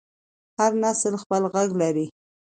هر 0.57 0.71
نسل 0.83 1.13
خپل 1.23 1.41
غږ 1.53 1.69
لري 1.81 2.05